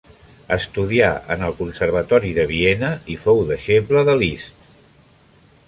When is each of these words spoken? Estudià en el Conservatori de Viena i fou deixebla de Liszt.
Estudià 0.53 1.09
en 1.35 1.43
el 1.49 1.53
Conservatori 1.59 2.31
de 2.39 2.47
Viena 2.53 2.91
i 3.17 3.19
fou 3.27 3.45
deixebla 3.53 4.05
de 4.09 4.17
Liszt. 4.25 4.69